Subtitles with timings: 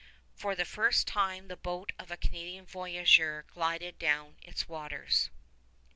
[0.33, 5.29] For the first time the boat of a Canadian voyageur glided down its waters.